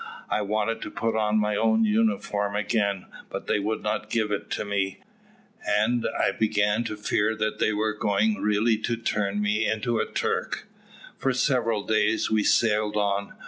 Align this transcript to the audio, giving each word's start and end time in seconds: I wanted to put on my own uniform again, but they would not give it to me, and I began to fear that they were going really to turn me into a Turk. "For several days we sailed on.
I 0.31 0.41
wanted 0.41 0.81
to 0.81 0.89
put 0.89 1.15
on 1.15 1.39
my 1.39 1.55
own 1.55 1.83
uniform 1.83 2.55
again, 2.55 3.05
but 3.29 3.45
they 3.45 3.59
would 3.59 3.83
not 3.83 4.09
give 4.09 4.31
it 4.31 4.49
to 4.49 4.65
me, 4.65 4.97
and 5.69 6.07
I 6.19 6.31
began 6.31 6.83
to 6.85 6.95
fear 6.97 7.35
that 7.35 7.59
they 7.59 7.71
were 7.71 7.93
going 7.93 8.41
really 8.41 8.77
to 8.77 8.97
turn 8.97 9.39
me 9.43 9.67
into 9.67 9.99
a 9.99 10.11
Turk. 10.11 10.67
"For 11.19 11.33
several 11.33 11.85
days 11.85 12.31
we 12.31 12.41
sailed 12.43 12.97
on. 12.97 13.35